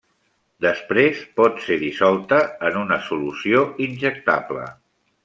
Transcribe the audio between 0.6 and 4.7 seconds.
Després pot ser dissolta en una solució injectable.